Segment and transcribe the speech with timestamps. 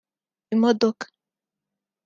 [0.53, 1.05] imodoka